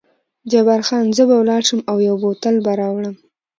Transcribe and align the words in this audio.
جبار 0.51 0.81
خان: 0.87 1.05
زه 1.15 1.23
به 1.29 1.35
ولاړ 1.37 1.61
شم 1.69 1.79
او 1.91 1.97
یو 2.07 2.15
بوتل 2.23 2.55
به 2.65 2.71
راوړم. 2.79 3.15